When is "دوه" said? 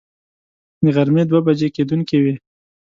1.29-1.39